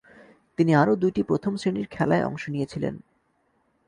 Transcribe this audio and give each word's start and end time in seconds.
তিনি 0.57 0.71
আরও 0.75 0.93
দুইটি 0.95 1.21
প্রথম-শ্রেণীর 1.23 1.87
খেলায় 1.91 2.25
অংশ 2.25 2.43
নিয়েছিলেন। 2.49 2.95